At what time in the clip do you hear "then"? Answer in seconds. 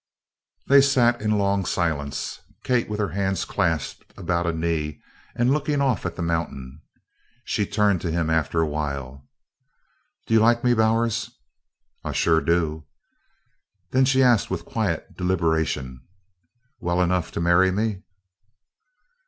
13.91-14.05